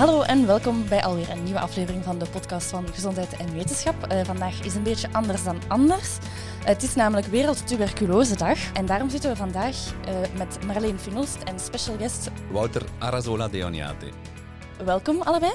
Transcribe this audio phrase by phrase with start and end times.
[0.00, 4.06] Hallo en welkom bij alweer een nieuwe aflevering van de podcast van Gezondheid en Wetenschap.
[4.06, 6.18] Eh, vandaag is een beetje anders dan anders.
[6.64, 11.58] het is namelijk Wereld Tuberculosedag en daarom zitten we vandaag uh, met Marleen Finolst en
[11.58, 14.06] special guest Wouter Arazola Deoniate.
[14.84, 15.52] Welkom allebei.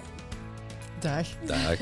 [0.99, 1.27] Dag.
[1.45, 1.79] Dag.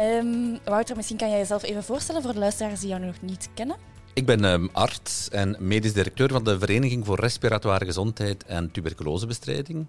[0.00, 3.48] um, Wouter, misschien kan jij jezelf even voorstellen voor de luisteraars die jou nog niet
[3.54, 3.76] kennen.
[4.12, 9.86] Ik ben um, arts en medisch directeur van de Vereniging voor Respiratoire Gezondheid en Tuberculosebestrijding.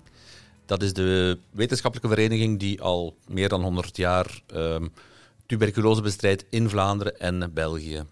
[0.69, 4.91] Dat is de wetenschappelijke vereniging die al meer dan 100 jaar um,
[5.45, 8.05] tuberculose bestrijdt in Vlaanderen en België.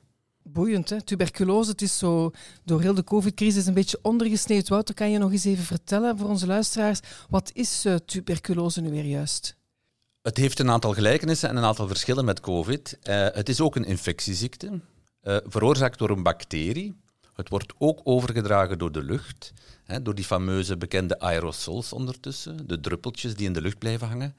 [0.44, 1.02] Boeiend, hè?
[1.02, 2.32] Tuberculose, het is zo
[2.64, 4.68] door heel de covid-crisis een beetje ondergesneeuwd.
[4.68, 8.90] Wouter, kan je nog eens even vertellen voor onze luisteraars, wat is uh, tuberculose nu
[8.90, 9.56] weer juist?
[10.22, 12.98] Het heeft een aantal gelijkenissen en een aantal verschillen met COVID.
[13.04, 14.68] Uh, het is ook een infectieziekte,
[15.24, 16.96] uh, veroorzaakt door een bacterie.
[17.34, 19.54] Het wordt ook overgedragen door de lucht,
[19.88, 24.36] hè, door die fameuze bekende aerosols ondertussen, de druppeltjes die in de lucht blijven hangen.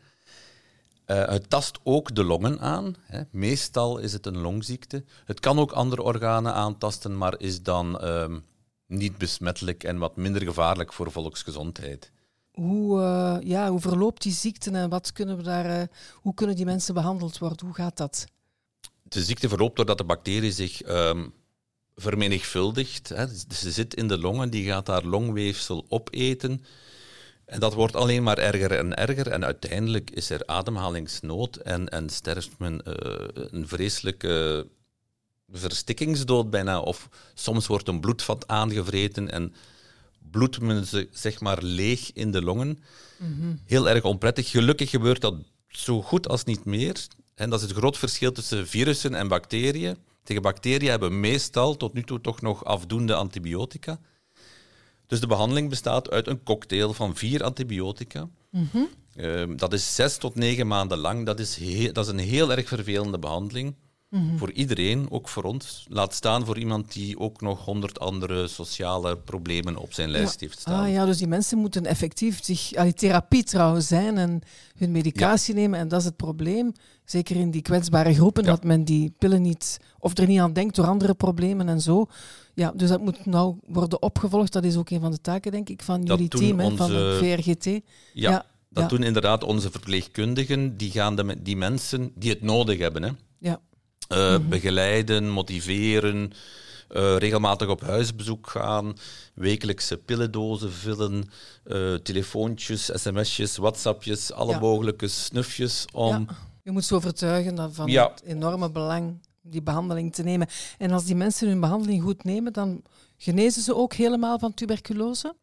[1.06, 2.94] Uh, het tast ook de longen aan.
[3.00, 3.22] Hè.
[3.30, 5.04] Meestal is het een longziekte.
[5.24, 8.44] Het kan ook andere organen aantasten, maar is dan um,
[8.86, 12.12] niet besmettelijk en wat minder gevaarlijk voor volksgezondheid.
[12.52, 16.56] Hoe, uh, ja, hoe verloopt die ziekte en wat kunnen we daar, uh, hoe kunnen
[16.56, 17.66] die mensen behandeld worden?
[17.66, 18.26] Hoe gaat dat?
[19.02, 21.32] De ziekte verloopt doordat de bacterie zich um,
[21.98, 23.08] vermenigvuldigt.
[23.08, 23.26] Hè.
[23.54, 26.64] Ze zit in de longen, die gaat haar longweefsel opeten.
[27.44, 29.28] En dat wordt alleen maar erger en erger.
[29.28, 32.94] En uiteindelijk is er ademhalingsnood en, en sterft men uh,
[33.50, 34.66] een vreselijke
[35.52, 36.80] verstikkingsdood bijna.
[36.80, 39.54] Of soms wordt een bloedvat aangevreten en
[40.30, 42.78] bloedt men ze zeg maar leeg in de longen.
[43.16, 43.60] Mm-hmm.
[43.64, 44.50] Heel erg onprettig.
[44.50, 45.34] Gelukkig gebeurt dat
[45.68, 47.06] zo goed als niet meer.
[47.34, 49.96] En dat is het groot verschil tussen virussen en bacteriën.
[50.28, 54.00] Tegen bacteriën hebben meestal tot nu toe toch nog afdoende antibiotica.
[55.06, 58.28] Dus de behandeling bestaat uit een cocktail van vier antibiotica.
[58.50, 58.88] Mm-hmm.
[59.16, 61.26] Uh, dat is zes tot negen maanden lang.
[61.26, 61.58] Dat is,
[61.92, 63.74] dat is een heel erg vervelende behandeling.
[64.10, 64.38] Mm-hmm.
[64.38, 65.86] Voor iedereen, ook voor ons.
[65.88, 70.46] Laat staan voor iemand die ook nog honderd andere sociale problemen op zijn lijst ja.
[70.46, 70.84] heeft staan.
[70.84, 74.40] Ah, ja, dus die mensen moeten effectief zich, allee, therapie trouwens zijn en
[74.76, 75.60] hun medicatie ja.
[75.60, 75.78] nemen.
[75.78, 76.72] En dat is het probleem.
[77.04, 78.50] Zeker in die kwetsbare groepen, ja.
[78.50, 82.06] dat men die pillen niet, of er niet aan denkt door andere problemen en zo.
[82.54, 84.52] Ja, dus dat moet nou worden opgevolgd.
[84.52, 86.76] Dat is ook een van de taken, denk ik, van dat jullie team, onze...
[86.76, 87.80] van de VRGT.
[88.12, 90.76] Ja, dat doen inderdaad onze verpleegkundigen.
[90.76, 93.60] Die gaan de, die mensen die het nodig hebben, hè, ja.
[94.08, 94.48] Uh, mm-hmm.
[94.48, 96.32] begeleiden, motiveren,
[96.90, 98.96] uh, regelmatig op huisbezoek gaan,
[99.34, 101.30] wekelijkse pillendozen vullen,
[101.66, 104.58] uh, telefoontjes, sms'jes, whatsappjes, alle ja.
[104.58, 106.28] mogelijke snufjes om...
[106.62, 110.46] Je moet ze overtuigen van het enorme belang die behandeling te nemen.
[110.78, 112.82] En als die mensen hun behandeling goed nemen, dan
[113.16, 115.34] genezen ze ook helemaal van tuberculose?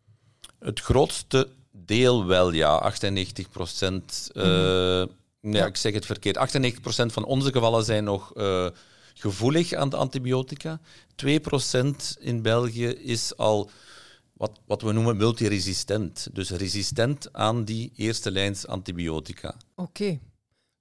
[0.59, 2.78] Het grootste deel wel, ja.
[2.78, 4.30] 98 procent.
[4.34, 5.09] Mm-hmm.
[5.53, 5.66] Ja.
[5.66, 6.38] ik zeg het verkeerd.
[6.38, 8.67] 98 procent van onze gevallen zijn nog uh,
[9.13, 10.79] gevoelig aan de antibiotica.
[11.16, 13.69] 2 procent in België is al
[14.34, 16.28] wat, wat we noemen multiresistent.
[16.34, 19.55] Dus resistent aan die eerste lijns antibiotica.
[19.75, 19.89] Oké.
[19.89, 20.19] Okay.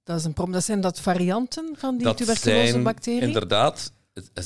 [0.03, 0.55] Dat, is een probleem.
[0.55, 3.21] dat zijn dat varianten van die tuberculosebacteriën?
[3.21, 3.91] Inderdaad,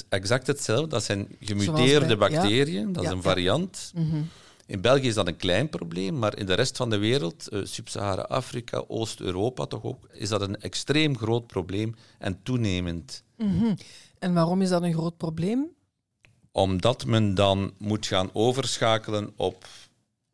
[0.09, 0.87] exact hetzelfde.
[0.87, 2.93] Dat zijn gemuteerde bij, bacteriën, ja.
[2.93, 3.91] dat ja, is een variant.
[3.93, 4.01] Ja.
[4.01, 4.29] Mm-hmm.
[4.69, 7.65] In België is dat een klein probleem, maar in de rest van de wereld, uh,
[7.65, 13.23] Sub-Sahara-Afrika, Oost-Europa toch ook, is dat een extreem groot probleem en toenemend.
[13.37, 13.77] Mm-hmm.
[14.19, 15.67] En waarom is dat een groot probleem?
[16.51, 19.67] Omdat men dan moet gaan overschakelen op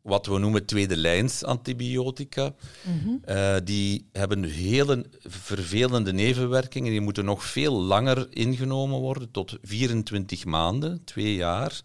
[0.02, 2.54] wat we noemen tweede lijns antibiotica.
[2.82, 3.20] Mm-hmm.
[3.28, 6.90] Uh, die hebben hele vervelende nevenwerkingen.
[6.90, 11.80] Die moeten nog veel langer ingenomen worden, tot 24 maanden, twee jaar.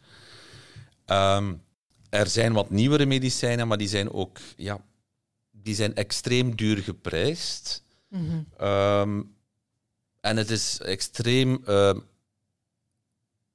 [1.06, 1.62] Um,
[2.12, 4.84] er zijn wat nieuwere medicijnen, maar die zijn ook ja,
[5.52, 7.84] die zijn extreem duur geprijsd.
[8.08, 8.46] Mm-hmm.
[8.62, 9.36] Um,
[10.20, 11.94] en het is extreem uh,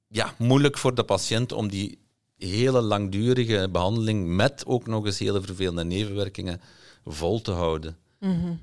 [0.07, 1.99] ja, moeilijk voor de patiënt om die
[2.37, 6.61] hele langdurige behandeling met ook nog eens hele vervelende nevenwerkingen
[7.05, 7.97] vol te houden.
[8.19, 8.61] Mm-hmm.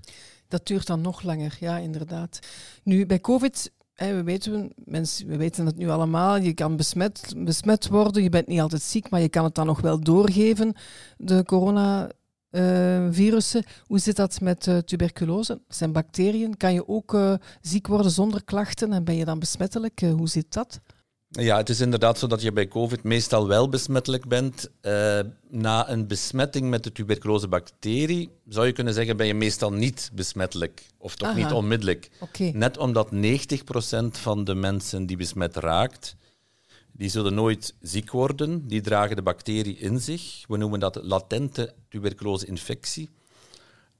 [0.48, 2.38] Dat duurt dan nog langer, ja, inderdaad.
[2.82, 7.88] Nu, bij COVID, we, weten, mensen, we weten het nu allemaal, je kan besmet, besmet
[7.88, 10.74] worden, je bent niet altijd ziek, maar je kan het dan nog wel doorgeven,
[11.16, 13.64] de coronavirussen.
[13.86, 15.60] Hoe zit dat met uh, tuberculose?
[15.66, 16.56] Dat zijn bacteriën.
[16.56, 20.00] Kan je ook uh, ziek worden zonder klachten en ben je dan besmettelijk?
[20.00, 20.80] hoe zit dat?
[21.40, 24.70] Ja, het is inderdaad zo dat je bij COVID meestal wel besmettelijk bent.
[24.82, 30.10] Uh, na een besmetting met de tuberculosebacterie zou je kunnen zeggen ben je meestal niet
[30.12, 30.86] besmettelijk.
[30.98, 31.36] Of toch Aha.
[31.36, 32.10] niet onmiddellijk.
[32.20, 32.50] Okay.
[32.50, 33.16] Net omdat 90%
[34.10, 36.16] van de mensen die besmet raakt,
[36.92, 38.66] die zullen nooit ziek worden.
[38.66, 40.44] Die dragen de bacterie in zich.
[40.48, 43.10] We noemen dat latente tuberculose-infectie.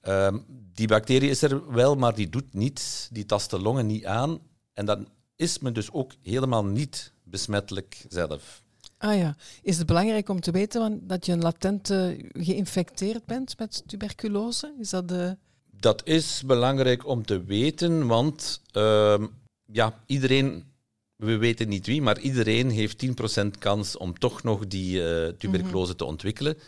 [0.01, 0.39] Ehm,
[0.73, 3.09] die bacterie is er wel, maar die doet niets.
[3.13, 4.39] Die tast de longen niet aan.
[4.73, 8.62] En dan is men dus ook helemaal niet besmettelijk zelf.
[8.99, 11.94] Ah ja, is het belangrijk om te weten dat je een latent
[12.32, 14.75] geïnfecteerd bent met tuberculose?
[14.81, 15.37] Is dat de...
[15.81, 19.26] Dat is belangrijk om te weten, want ehm,
[19.73, 20.65] ja, iedereen,
[21.17, 23.06] we weten niet wie, maar iedereen heeft
[23.43, 26.59] 10% kans om toch nog die uh, tuberculose te ontwikkelen.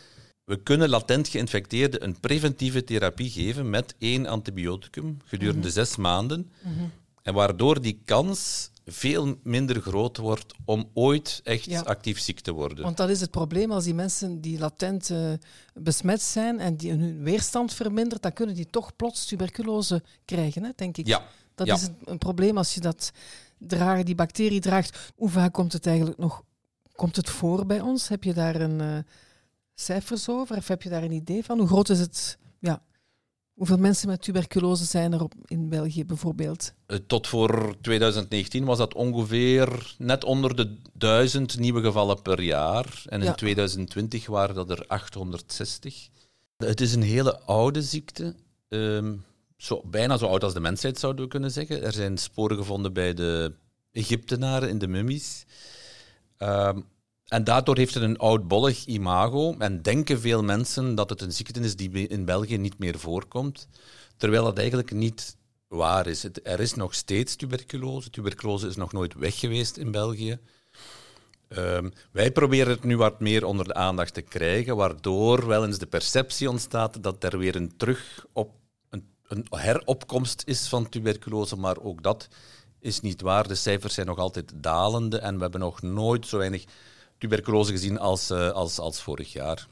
[0.43, 5.69] We kunnen latent geïnfecteerden een preventieve therapie geven met één antibioticum gedurende mhm.
[5.69, 6.51] zes maanden.
[6.61, 6.83] Mhm.
[7.27, 12.83] En waardoor die kans veel minder groot wordt om ooit echt actief ziek te worden.
[12.83, 13.71] Want dat is het probleem.
[13.71, 15.33] Als die mensen die latent uh,
[15.73, 20.69] besmet zijn en die hun weerstand vermindert, dan kunnen die toch plots tuberculose krijgen, hè,
[20.75, 21.07] denk ik.
[21.07, 21.23] Ja.
[21.55, 23.11] Dat is een, een, probleem als je dat
[23.57, 25.11] dragen, die bacterie draagt.
[25.15, 26.43] Hoe vaak komt het eigenlijk nog
[26.95, 28.07] komt het voor bij ons?
[28.07, 28.97] Heb je daar een uh,
[29.75, 30.57] cijfers over?
[30.57, 31.57] Of heb je daar een idee van?
[31.57, 32.37] Hoe groot is het?
[32.59, 32.81] Ja,
[33.57, 36.73] Hoeveel mensen met tuberculose zijn er op, in België bijvoorbeeld?
[36.85, 43.03] Eh, tot voor 2019 was dat ongeveer net onder de duizend nieuwe gevallen per jaar.
[43.05, 46.09] En in 2020 waren dat er 860.
[46.57, 48.35] Het is een hele oude ziekte.
[48.69, 49.15] Ehm,
[49.57, 51.83] zo, bijna zo oud als de mensheid zouden we kunnen zeggen.
[51.83, 53.53] Er zijn sporen gevonden bij de
[53.91, 55.45] Egyptenaren in de mummies.
[56.37, 56.85] Um,
[57.27, 61.59] en daardoor heeft het een oudbollig imago en denken veel mensen dat het een ziekte
[61.59, 63.67] is die in België niet meer voorkomt,
[64.17, 65.37] terwijl dat eigenlijk niet
[65.67, 66.23] waar is.
[66.43, 68.09] er is nog steeds tuberculose.
[68.09, 70.39] Tuberculose is nog nooit weg geweest in België.
[71.47, 75.77] Ehm, wij proberen het nu wat meer onder de aandacht te krijgen, waardoor wel eens
[75.77, 78.51] de perceptie ontstaat dat er weer een terug op
[78.89, 82.27] een, een heropkomst is van tuberculose, maar ook dat
[82.79, 83.47] is niet waar.
[83.47, 86.65] De cijfers zijn nog altijd dalende en we hebben nog nooit zo weinig
[87.17, 89.67] tuberculose gezien als, uh, als, als vorig jaar.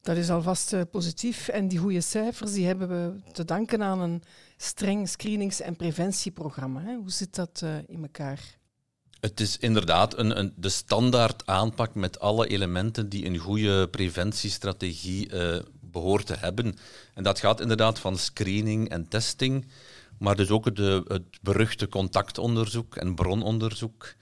[0.00, 1.48] Dat is alvast uh, positief.
[1.48, 4.22] En die goede cijfers die hebben we te danken aan een
[4.56, 6.80] streng screenings- en preventieprogramma.
[6.80, 6.94] Hè?
[6.94, 8.40] Hoe zit dat uh, in elkaar?
[9.20, 15.32] Het is inderdaad een, een, de standaard aanpak met alle elementen die een goede preventiestrategie
[15.32, 16.76] uh, behoort te hebben.
[17.14, 19.66] En dat gaat inderdaad van screening en testing,
[20.18, 24.14] maar dus ook de, het beruchte contactonderzoek en brononderzoek.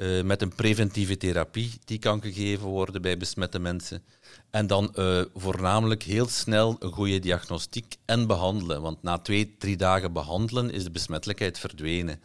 [0.00, 4.02] Uh, met een preventieve therapie die kan gegeven worden bij besmette mensen.
[4.50, 8.82] En dan uh, voornamelijk heel snel een goede diagnostiek en behandelen.
[8.82, 12.20] Want na twee, drie dagen behandelen is de besmettelijkheid verdwenen.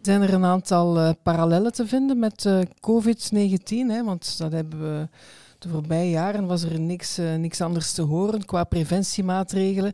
[0.00, 4.04] Zijn er een aantal uh, parallellen te vinden met COVID-19?
[4.04, 5.08] Want dat hebben we
[5.58, 9.92] de voorbije jaren was er niks, niks anders te horen qua preventiemaatregelen.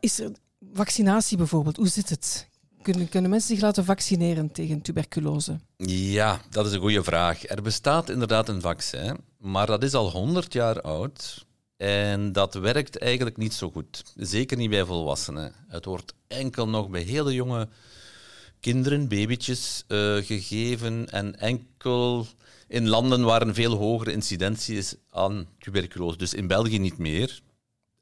[0.00, 0.30] Is er
[0.72, 1.76] vaccinatie bijvoorbeeld?
[1.76, 2.49] Hoe zit het?
[2.82, 5.60] Kunnen, mensen zich laten vaccineren tegen tuberculose?
[5.86, 7.48] Ja, dat is een goede vraag.
[7.48, 11.46] Er bestaat inderdaad een vaccin, maar dat is al 100 jaar oud.
[11.76, 14.02] En dat werkt eigenlijk niet zo goed.
[14.16, 15.52] Zeker niet bij volwassenen.
[15.68, 17.68] Het wordt enkel nog bij hele jonge
[18.60, 21.10] kinderen, babytjes, uh, gegeven.
[21.10, 22.26] En enkel
[22.68, 26.18] in landen waar een veel hogere incidentie is aan tuberculose.
[26.18, 27.40] Dus in België niet meer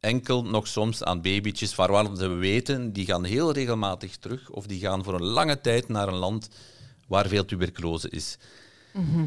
[0.01, 4.81] enkel nog soms aan babytjes waarvan we weten, die gaan heel regelmatig terug of die
[4.81, 6.49] gaan voor een lange tijd naar een land
[7.07, 8.39] waar veel tuberculose is.
[8.93, 9.27] Mhm.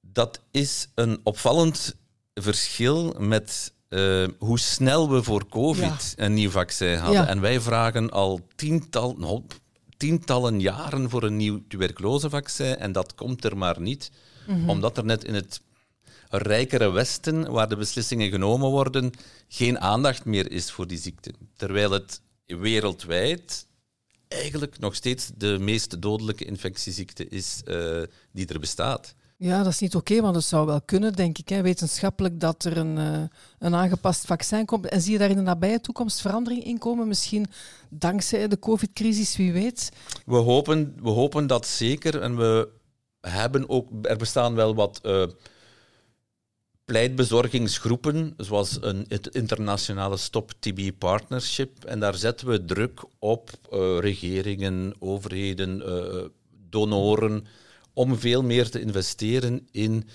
[0.00, 1.94] Dat is een opvallend
[2.34, 7.28] verschil met uh, hoe snel we voor COVID een nieuw vaccin hadden.
[7.28, 9.42] En wij vragen al tiental, nou,
[9.96, 14.10] tientallen jaren voor een nieuw tuberculosevaccin en dat komt er maar niet.
[14.46, 14.68] Mhm.
[14.68, 15.60] Omdat er net in het
[16.34, 19.10] rijkere Westen, waar de beslissingen genomen worden,
[19.48, 21.32] geen aandacht meer is voor die ziekte.
[21.56, 23.66] Terwijl het wereldwijd
[24.28, 29.14] eigenlijk nog steeds de meest dodelijke infectieziekte is uh, die er bestaat.
[29.36, 32.64] Ja, dat is niet oké, want het zou wel kunnen, denk ik, hè, wetenschappelijk, dat
[32.64, 33.22] er een, uh,
[33.58, 34.86] een aangepast vaccin komt.
[34.86, 37.08] En zie je daar in de nabije toekomst verandering in komen?
[37.08, 37.46] Misschien
[37.88, 39.88] dankzij de COVID-crisis, wie weet?
[40.26, 42.20] We hopen, we hopen dat zeker.
[42.20, 42.68] En we
[43.20, 45.24] hebben ook, er bestaan wel wat uh,
[46.92, 51.84] pleitbezorgingsgroepen, zoals een, het internationale Stop TB Partnership.
[51.84, 56.24] En daar zetten we druk op uh, regeringen, overheden, uh,
[56.70, 57.46] donoren,
[57.92, 60.08] om veel meer te investeren in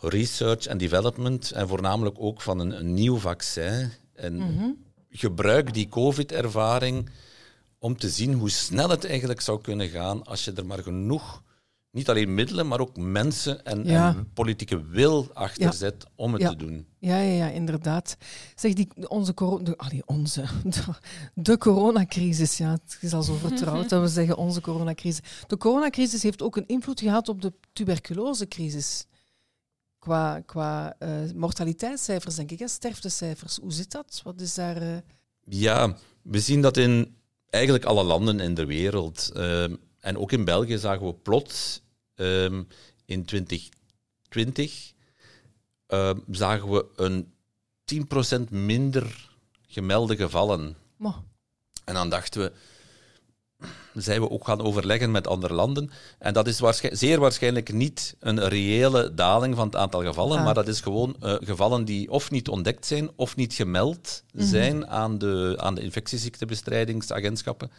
[0.00, 3.90] research en development en voornamelijk ook van een, een nieuw vaccin.
[4.14, 4.70] En mhm.
[5.10, 7.10] gebruik die COVID-ervaring
[7.78, 11.42] om te zien hoe snel het eigenlijk zou kunnen gaan als je er maar genoeg
[11.94, 16.56] niet alleen middelen, maar ook mensen en, en politieke wil achter zet om het te
[16.56, 16.86] doen.
[16.98, 18.16] Ja, ja, ja, inderdaad.
[18.54, 20.82] Zeg, die, onze, de, allee, onze, de,
[21.34, 25.20] de, coronacrisis, ja, het is al zo vertrouwd dat we zeggen onze coronacrisis.
[25.46, 29.06] De coronacrisis heeft ook een invloed gehad op de tuberculosecrisis.
[29.98, 33.58] Qua, qua uh, mortaliteitscijfers, denk ik, hè, sterftecijfers.
[33.62, 34.20] Hoe zit dat?
[34.24, 34.82] Wat is daar...
[34.82, 34.96] Uh...
[35.44, 37.16] Ja, we zien dat in
[37.50, 39.30] eigenlijk alle landen in de wereld.
[39.34, 41.82] Ehm, en ook in België zagen we plots
[42.14, 42.62] ehm,
[43.04, 44.92] in 2020
[45.86, 47.32] ehm, zagen we een
[47.84, 49.30] 10% minder
[49.66, 50.76] gemelde gevallen.
[51.84, 52.52] En dan dachten we,
[53.94, 55.90] zijn we ook gaan overleggen met andere landen.
[56.18, 60.44] En dat is zeer waarschijnlijk niet een reële daling van het aantal gevallen, ah.
[60.44, 64.44] maar dat is gewoon uh, gevallen die of niet ontdekt zijn of niet gemeld mhm.
[64.46, 67.68] zijn aan, de, aan de infectieziektebestrijdingsagentschappen.
[67.68, 67.72] Mm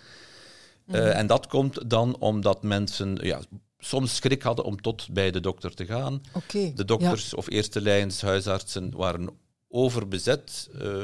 [0.95, 3.39] en dat komt dan omdat mensen ja,
[3.85, 6.21] soms schrik hadden om tot bij de dokter te gaan.
[6.75, 9.29] de dokters of eerste lijns huisartsen waren
[9.69, 10.69] overbezet.
[10.81, 11.03] Uh,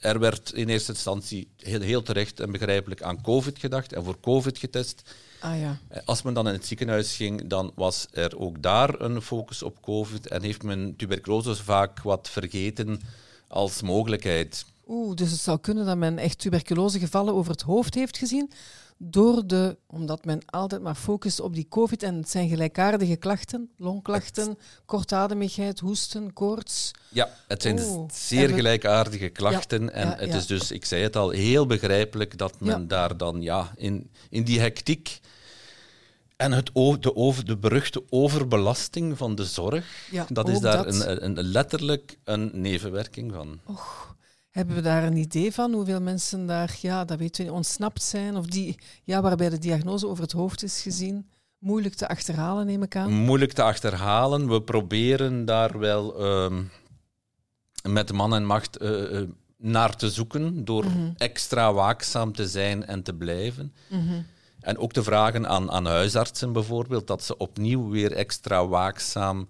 [0.00, 4.20] er werd in eerste instantie heel, heel, terecht en begrijpelijk aan COVID gedacht en voor
[4.20, 5.02] COVID getest.
[5.40, 5.78] Ah, ja.
[5.88, 9.62] Eh, als men dan in het ziekenhuis ging, dan was er ook daar een focus
[9.62, 13.00] op COVID en heeft men tuberculose vaak wat vergeten
[13.48, 14.64] als mogelijkheid.
[14.86, 18.50] Oeh, dus het zou kunnen dat men echt tuberculosegevallen over het hoofd heeft gezien,
[18.98, 23.70] door de, omdat men altijd maar focust op die COVID en het zijn gelijkaardige klachten,
[23.76, 26.90] longklachten, kortademigheid, hoesten, koorts.
[27.08, 31.30] Ja, het zijn oh, zeer gelijkaardige klachten en het is dus, ik zei het al,
[31.30, 35.20] heel begrijpelijk dat men daar dan ja, in, in die hectiek
[36.36, 41.42] en het, de, over, de beruchte overbelasting van de zorg, dat is daar Een, een,
[41.42, 43.60] letterlijk een nevenwerking van.
[43.64, 44.16] Och.
[44.50, 48.36] Hebben we daar een idee van hoeveel mensen daar, ja, dat weten we, ontsnapt zijn?
[48.36, 51.28] Of die, ja, waarbij de diagnose over het hoofd is gezien?
[51.58, 53.12] Moeilijk te achterhalen, neem ik aan.
[53.12, 54.48] Moeilijk te achterhalen.
[54.48, 56.58] We proberen daar wel uh,
[57.82, 59.22] met man en macht uh,
[59.56, 61.10] naar te zoeken door mhm.
[61.16, 63.72] extra waakzaam te zijn en te blijven.
[63.88, 64.22] Mhm.
[64.60, 69.48] En ook te vragen aan, aan huisartsen bijvoorbeeld dat ze opnieuw weer extra waakzaam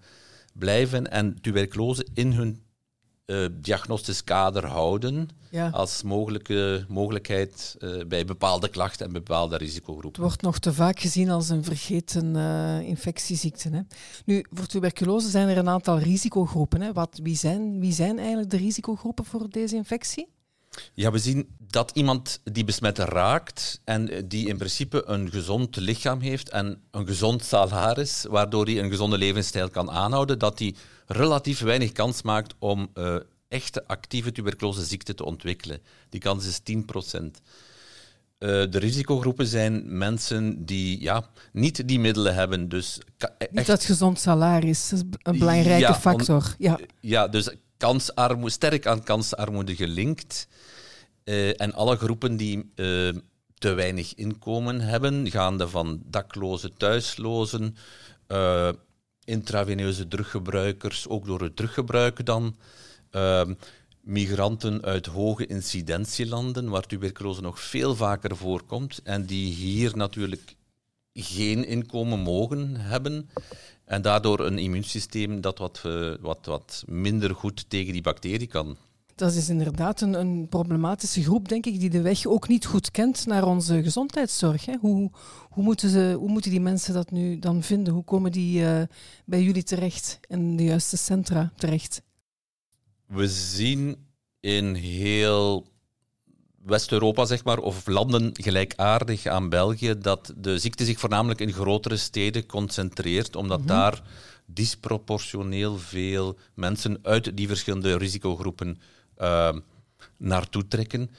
[0.52, 2.62] blijven en tuberculose in hun
[3.30, 5.28] uh, diagnostisch kader houden
[5.70, 10.08] als mogelijke, mogelijkheid uh, bij bepaalde klachten en bepaalde risicogroepen.
[10.08, 13.68] Het wordt nog te vaak gezien als een vergeten uh, infectieziekte.
[13.68, 13.80] Hè.
[14.24, 16.80] Nu, voor tuberculose zijn er een aantal risicogroepen.
[16.80, 16.92] Hè.
[16.92, 20.28] Wat, wie, zijn, wie zijn eigenlijk de risicogroepen voor deze infectie?
[20.94, 26.20] Ja, we zien dat iemand die besmet raakt en die in principe een gezond lichaam
[26.20, 30.74] heeft en een gezond salaris, waardoor hij een gezonde levensstijl kan aanhouden, dat hij
[31.06, 33.16] relatief weinig kans maakt om uh,
[33.48, 35.80] echte actieve tuberculoseziekte te ontwikkelen.
[36.08, 37.40] Die kans is 10 procent.
[38.38, 42.68] Uh, de risicogroepen zijn mensen die ja, niet die middelen hebben.
[42.68, 42.98] Dus
[43.38, 43.52] echt...
[43.52, 46.54] Niet dat gezond salaris, is een belangrijke factor.
[46.58, 46.78] ja.
[47.00, 47.54] ja, dus
[48.44, 50.48] sterk aan kansarmoede gelinkt.
[51.24, 53.12] Uh, en alle groepen die uh,
[53.54, 57.76] te weinig inkomen hebben, gaande van daklozen, thuislozen,
[58.28, 58.68] uh,
[59.24, 62.56] intraveneuze druggebruikers, ook door het druggebruik dan,
[64.00, 70.56] migranten uit hoge incidentielanden, waar tuberculose nog veel vaker voorkomt en die hier natuurlijk
[71.12, 73.30] geen inkomen mogen hebben.
[73.88, 75.82] En daardoor een immuunsysteem dat wat,
[76.20, 78.76] wat, wat minder goed tegen die bacterie kan
[79.18, 82.90] dat is inderdaad een, een, problematische groep, denk ik, die de weg ook niet goed
[82.90, 84.66] kent naar onze gezondheidszorg.
[84.66, 84.74] Hè.
[84.80, 85.10] Hoe,
[85.48, 87.92] hoe, moeten ze, hoe moeten die mensen dat nu dan vinden?
[87.92, 88.82] Hoe komen die uh,
[89.24, 92.02] bij jullie terecht, in de juiste centra terecht?
[93.06, 93.96] We zien
[94.40, 95.66] in heel
[96.64, 101.96] West-Europa, zeg maar, of landen gelijkaardig aan België, dat de ziekte zich voornamelijk in grotere
[101.96, 103.68] steden concentreert, omdat mhm.
[103.68, 104.02] daar
[104.46, 108.80] disproportioneel veel mensen uit die verschillende risicogroepen
[109.18, 109.52] uh,
[110.16, 111.10] naartoe trekken.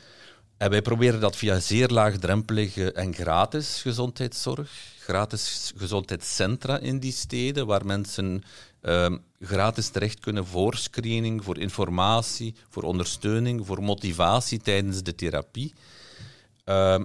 [0.59, 7.67] En wij proberen dat via zeer laagdrempelige en gratis gezondheidszorg, gratis gezondheidscentra in die steden,
[7.67, 8.43] waar mensen
[8.81, 15.73] uh, gratis terecht kunnen voor screening, voor informatie, voor ondersteuning, voor motivatie tijdens de therapie.
[16.65, 16.99] Uh,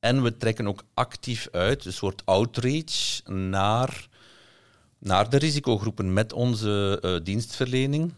[0.00, 4.08] en we trekken ook actief uit, een soort outreach naar,
[4.98, 8.12] naar de risicogroepen met onze uh, dienstverlening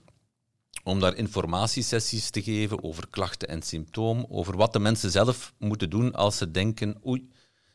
[0.87, 5.91] om daar informatiesessies te geven over klachten en symptomen, over wat de mensen zelf moeten
[5.91, 7.29] doen als ze denken, oei,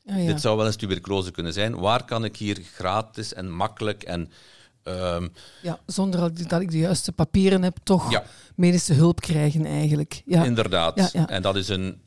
[0.05, 1.79] oh dit zou wel eens tuberculose kunnen zijn.
[1.79, 4.31] Waar kan ik hier gratis en makkelijk en...
[4.83, 5.27] Ehm,
[5.61, 8.23] ja, zonder dat ik de juiste papieren heb, toch
[8.55, 10.21] medische hulp krijgen eigenlijk.
[10.25, 10.43] Ja.
[10.43, 11.11] Inderdaad.
[11.11, 12.01] En dat is een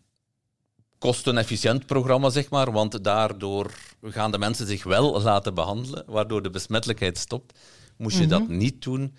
[0.99, 3.71] kostenefficiënt programma, zeg maar, want daardoor
[4.03, 7.59] gaan de mensen zich wel laten behandelen, waardoor de besmettelijkheid stopt.
[7.97, 8.57] Moest je dat mhm.
[8.57, 9.15] niet doen,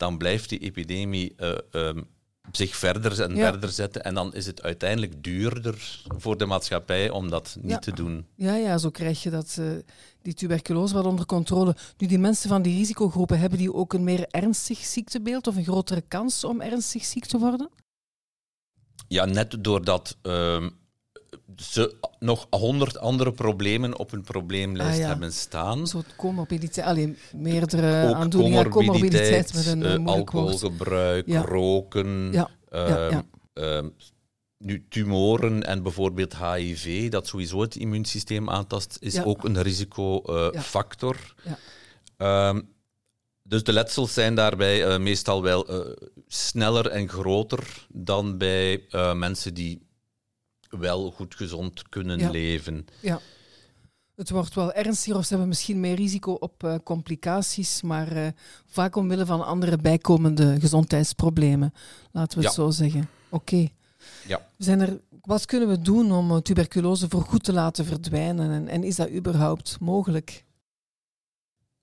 [0.00, 2.06] dan blijft die epidemie uh, um,
[2.52, 4.04] zich verder en verder zetten.
[4.04, 8.26] En dan is het uiteindelijk duurder voor de maatschappij om dat niet te doen.
[8.34, 9.70] Ja, ja, zo krijg je dat, uh,
[10.22, 11.76] die tuberculose wat onder controle.
[11.96, 15.64] Nu, die mensen van die risicogroepen, hebben die ook een meer ernstig ziektebeeld of een
[15.64, 17.70] grotere kans om ernstig ziek te worden?
[19.08, 20.68] Ja, net doordat ehm,
[21.56, 25.06] ze nog honderd andere problemen op hun probleemlijst Ah, ja.
[25.06, 25.78] hebben staan.
[25.78, 28.68] Een soort comorbiditeit, alleen meerdere Ook aandoeningen.
[28.68, 31.40] comorbiditeit, met een eh, eh, alcoholgebruik, Ja.
[31.44, 33.20] roken, Ja, ehm,
[33.52, 33.88] ehm,
[34.58, 39.22] nu, tumoren en bijvoorbeeld HIV, dat sowieso het immuunsysteem aantast, is Ja.
[39.22, 41.34] ook een risicofactor.
[41.44, 41.58] Ja.
[42.16, 42.60] Ehm,
[43.42, 45.66] dus de letsels zijn daarbij eh, meestal wel
[46.26, 48.84] sneller en groter dan bij
[49.14, 49.88] mensen die
[50.78, 52.30] wel goed gezond kunnen Ja.
[52.30, 52.86] leven.
[53.00, 53.20] Ja.
[54.20, 58.26] Het wordt wel ernstiger of ze hebben misschien meer risico op eh, complicaties, maar eh,
[58.66, 61.72] vaak omwille van andere bijkomende gezondheidsproblemen.
[62.12, 63.08] Laten we het zo zeggen.
[63.28, 63.68] Oké.
[64.26, 64.46] Ja.
[64.58, 68.50] Zijn er, wat kunnen we doen om eh, tuberculose voor goed te laten verdwijnen?
[68.50, 70.44] En, en is dat überhaupt mogelijk?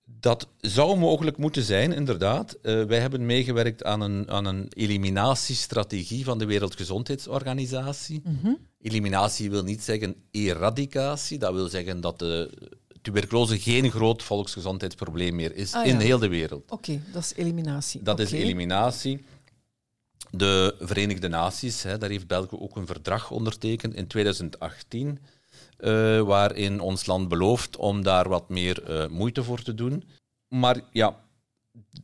[0.04, 2.58] Dat zou mogelijk moeten zijn, inderdaad.
[2.62, 8.22] Wij hebben meegewerkt aan een, aan een eliminatiestrategie van de Wereldgezondheidsorganisatie.
[8.24, 8.52] Mhm.
[8.80, 11.38] Eliminatie wil niet zeggen eradicatie.
[11.38, 12.50] Dat wil zeggen dat de
[13.02, 15.92] tuberculose geen groot volksgezondheidsprobleem meer is Ah, ja.
[15.92, 16.70] in heel de wereld.
[16.70, 18.02] Oké, dat is eliminatie.
[18.02, 19.24] Dat is eliminatie.
[20.30, 25.18] De Verenigde Naties, hè, daar heeft België ook een verdrag ondertekend in 2018,
[25.76, 30.04] eh, waarin ons land belooft om daar wat meer eh, moeite voor te doen.
[30.48, 31.20] Maar ja,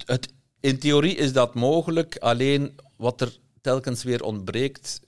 [0.05, 0.29] het,
[0.61, 5.01] in theorie is dat mogelijk, alleen wat er telkens weer ontbreekt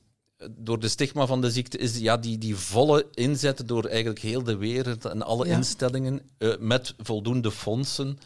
[0.50, 4.42] door de stigma van de ziekte is ja, die, die volle inzet door eigenlijk heel
[4.42, 5.56] de wereld en alle Ja.
[5.56, 8.18] instellingen eh, met voldoende fondsen.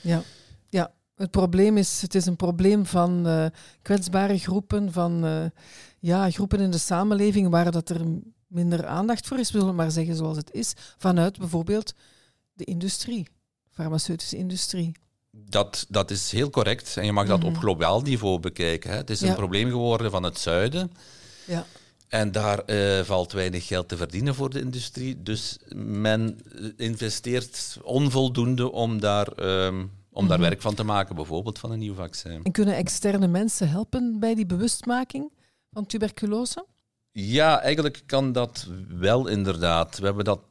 [0.00, 0.22] Ja.
[0.68, 3.46] ja, het probleem is, het is een probleem van eh,
[3.82, 5.44] kwetsbare groepen, van eh,
[6.00, 8.00] ja, groepen in de samenleving waar dat er
[8.46, 11.92] minder aandacht voor is, we zullen maar zeggen zoals het is, vanuit bijvoorbeeld
[12.52, 13.28] de industrie,
[13.70, 14.92] farmaceutische industrie.
[15.30, 16.96] Dat, dat is heel correct.
[16.96, 17.48] En je mag dat Mhm.
[17.48, 18.90] op globaal niveau bekijken.
[18.90, 18.96] Hè.
[18.96, 19.28] Het is Ja.
[19.28, 20.90] een probleem geworden van het zuiden.
[21.46, 21.66] Ja,
[22.08, 25.22] En daar eh, valt weinig geld te verdienen voor de industrie.
[25.22, 30.48] Dus men eh, investeert onvoldoende om daar, ehm, om daar Mhm.
[30.48, 32.40] werk van te maken, bijvoorbeeld van een nieuw vaccin.
[32.42, 35.30] en kunnen externe mensen helpen bij die bewustmaking
[35.72, 36.66] van tuberculose?
[37.12, 39.98] Ja, eigenlijk kan dat wel inderdaad.
[39.98, 40.42] We hebben dat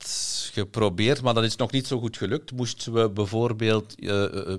[0.54, 2.52] geprobeerd, maar dat is nog niet zo goed gelukt.
[2.52, 4.54] Moesten we bijvoorbeeld eh,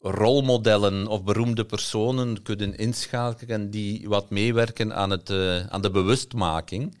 [0.00, 6.96] rolmodellen of beroemde personen kunnen inschakelen die wat meewerken aan, het, eh, aan de bewustmaking,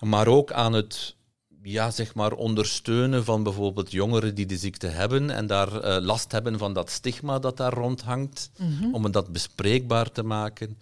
[0.00, 1.16] maar ook aan het
[1.62, 6.32] ja, zeg maar ondersteunen van bijvoorbeeld jongeren die de ziekte hebben en daar eh, last
[6.32, 8.50] hebben van dat stigma dat daar rondhangt,
[8.92, 10.78] om dat bespreekbaar te maken.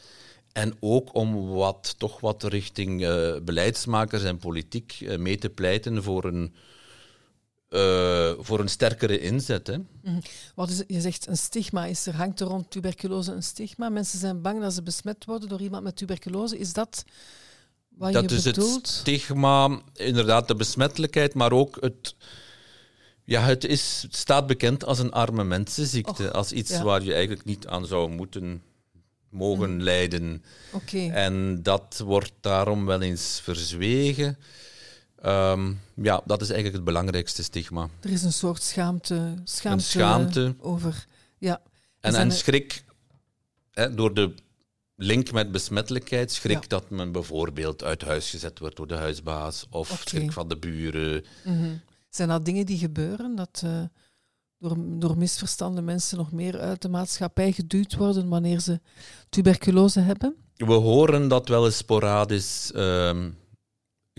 [0.52, 6.24] En ook om wat, toch wat richting eh, beleidsmakers en politiek mee te pleiten voor
[6.24, 6.54] een,
[7.68, 9.66] eh, voor een sterkere inzet.
[9.66, 9.76] Hè.
[10.54, 13.88] Wat is, je zegt een stigma, is er, hangt er rond tuberculose een stigma?
[13.88, 16.58] Mensen zijn bang dat ze besmet worden door iemand met tuberculose.
[16.58, 17.04] Is dat
[17.88, 18.88] wat dat je is het bedoelt?
[18.88, 22.14] stigma, inderdaad de besmettelijkheid, maar ook het...
[23.24, 26.82] Ja, het, is, het staat bekend als een arme mensenziekte, Och, als iets ja.
[26.82, 28.62] waar je eigenlijk niet aan zou moeten
[29.30, 30.44] mogen lijden.
[30.72, 31.10] Oké.
[31.10, 34.38] En dat wordt daarom wel eens verzwegen.
[35.22, 37.88] Ehm, ja, dat is eigenlijk het belangrijkste stigma.
[38.00, 40.54] Er is een soort schaamte, schaamte, schaamte.
[40.58, 41.06] over.
[41.38, 41.60] Ja.
[42.00, 42.84] En, schrik,
[43.70, 44.34] hè, door de
[44.96, 46.68] link met besmettelijkheid, schrik Ja.
[46.68, 51.24] dat men bijvoorbeeld uit huis gezet wordt door de huisbaas, of schrik van de buren.
[51.44, 51.76] Mhm.
[52.08, 53.34] Zijn dat dingen die gebeuren?
[53.34, 53.80] Dat eh,
[54.58, 58.80] door, door misverstanden mensen nog meer uit de maatschappij geduwd worden wanneer ze
[59.28, 60.36] tuberculose hebben?
[60.56, 63.30] We horen dat wel eens sporadisch ehm,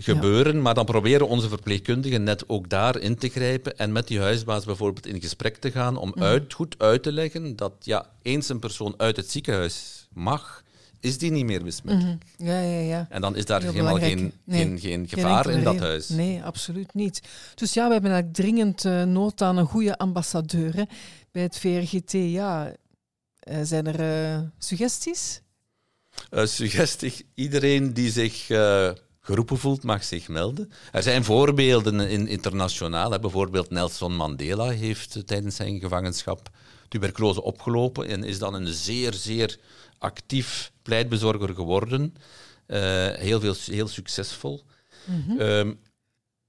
[0.02, 4.20] gebeuren, maar dan proberen onze verpleegkundigen net ook daar in te grijpen en met die
[4.20, 6.22] huisbaas bijvoorbeeld in gesprek te gaan om Mhm.
[6.22, 10.62] uit, goed uit te leggen dat ja, eens een persoon uit het ziekenhuis mag,
[11.00, 11.96] is die niet meer besmet.
[11.96, 12.16] Mhm.
[12.36, 13.06] Ja, ja, ja.
[13.10, 16.08] En dan is daar Heel helemaal geen, Nee, geen, geen gevaar in dat huis.
[16.08, 17.22] Nee, absoluut niet.
[17.54, 20.82] Dus ja, we hebben eigenlijk dringend eh, nood aan een goede ambassadeur hè.
[21.30, 22.12] bij het VRGT.
[22.12, 22.74] Ja,
[23.40, 24.00] eh, zijn er
[24.34, 25.40] eh, suggesties?
[26.30, 28.46] Suggestie, iedereen die zich
[29.20, 30.72] geroepen voelt, mag zich melden.
[30.92, 33.10] Er zijn voorbeelden in, internationaal.
[33.10, 33.18] Hè.
[33.18, 36.50] Bijvoorbeeld Nelson Mandela heeft tijdens zijn gevangenschap
[36.88, 39.58] tuberculose opgelopen en is dan een zeer, zeer
[39.98, 42.14] actief pleitbezorger geworden.
[42.66, 44.62] Eh, heel, veel, heel succesvol.
[45.38, 45.72] Ehm,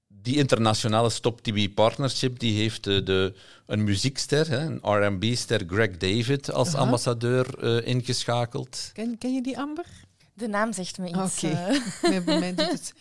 [0.06, 3.34] die internationale Stop TB Partnership die heeft eh, de,
[3.66, 8.90] een muziekster, hè, een R&B-ster Greg David, als ambassadeur eh, ingeschakeld.
[8.92, 9.86] Ken, ken je die, Amber?
[10.34, 11.44] De naam zegt me iets.
[11.44, 11.48] Oké.
[11.54, 11.80] eh.
[12.10, 12.92] Nee, bij mij doet het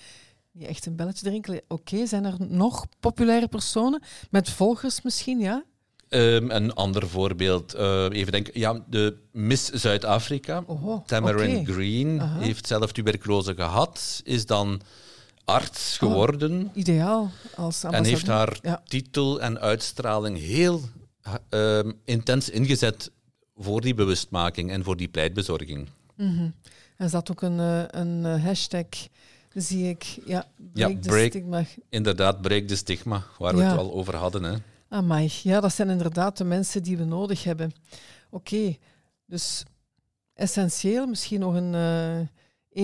[0.52, 1.62] niet echt een belletje drinken.
[1.68, 4.02] Oké, zijn er nog populaire personen?
[4.30, 5.64] Met volgers misschien, ja?
[6.10, 11.66] Ehm, een ander voorbeeld, uh, even denken, ja, de Miss Zuid-Afrika, Oh, Tamarin.
[11.66, 14.82] Green, heeft zelf tuberculose gehad, is dan
[15.46, 18.36] arts geworden Ideaal als en heeft ambassadeur.
[18.36, 18.82] haar Ja.
[18.88, 20.82] titel en uitstraling heel
[21.50, 23.12] ehm, intens ingezet
[23.56, 25.90] voor die bewustmaking en voor die pleitbezorging.
[26.16, 26.50] Mhm.
[27.02, 28.86] Er zat ook een, eh, een eh, hashtag,
[29.54, 30.04] zie ik.
[30.26, 31.64] Ja, break Ja, break- stigma.
[31.90, 33.70] Inderdaad, breek de stigma, waar we Ja.
[33.70, 34.44] het al over hadden.
[34.44, 34.56] Hè.
[34.90, 37.72] Amai, ja, dat zijn inderdaad de mensen die we nodig hebben.
[38.30, 38.76] Oké,
[39.26, 39.64] dus
[40.34, 42.28] essentieel, misschien nog een eh,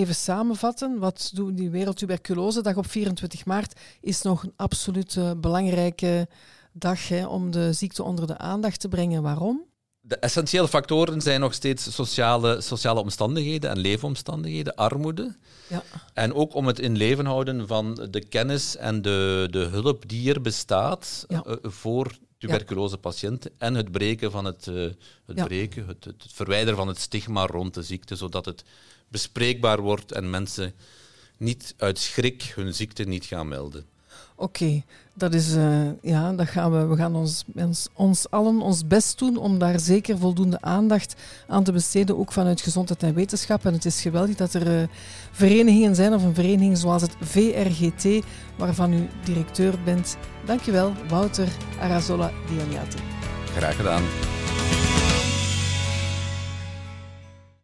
[0.00, 0.98] even samenvatten.
[0.98, 6.28] Wat doen die Wereldtuberculosedag op 24 maart is nog een absoluut belangrijke
[6.72, 9.22] dag hè, om de ziekte onder de aandacht te brengen.
[9.22, 9.62] Waarom?
[10.08, 15.36] De essentiële factoren zijn nog steeds sociale, sociale omstandigheden en leefomstandigheden, armoede.
[15.68, 15.82] Ja.
[16.12, 20.32] En ook om het in leven houden van de kennis en de, de hulp die
[20.32, 21.42] er bestaat Ja.
[21.44, 24.74] eh, voor tuberculosepatiënten en het breken van het, eh,
[25.26, 25.44] het, Ja.
[25.44, 28.64] breken, het, het verwijderen van het stigma rond de ziekte, zodat het
[29.08, 30.72] bespreekbaar wordt en mensen
[31.36, 33.86] niet uit schrik hun ziekte niet gaan melden.
[34.40, 34.82] Oké,
[35.14, 37.44] dat is, eh, ja, dat gaan we, we gaan ons,
[37.94, 41.14] ons, allen ons best doen om daar zeker voldoende aandacht
[41.46, 43.64] aan te besteden, ook vanuit gezondheid en wetenschap.
[43.64, 44.88] En het is geweldig dat er eh,
[45.30, 48.24] verenigingen zijn, of een vereniging zoals het VRGT,
[48.56, 50.16] waarvan u directeur bent.
[50.44, 51.48] Dankjewel, Wouter
[51.80, 52.98] Arazola Dianiati.
[53.54, 54.02] Graag gedaan.